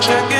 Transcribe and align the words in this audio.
Check 0.00 0.32
it. 0.32 0.39